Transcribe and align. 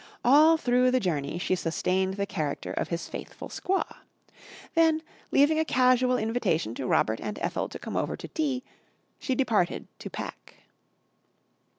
All 0.25 0.57
through 0.57 0.89
the 0.89 0.99
journey 0.99 1.37
she 1.37 1.53
sustained 1.53 2.15
the 2.15 2.25
character 2.25 2.71
of 2.73 2.87
his 2.87 3.07
faithful 3.07 3.49
squaw. 3.49 3.97
Then, 4.73 5.03
leaving 5.29 5.59
a 5.59 5.63
casual 5.63 6.17
invitation 6.17 6.73
to 6.73 6.87
Robert 6.87 7.19
and 7.21 7.37
Ethel 7.37 7.69
to 7.69 7.77
come 7.77 7.95
over 7.95 8.17
to 8.17 8.27
tea, 8.27 8.63
she 9.19 9.35
departed 9.35 9.85
to 9.99 10.09
pack. 10.09 10.55